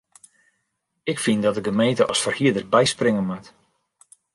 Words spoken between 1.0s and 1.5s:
Ik fyn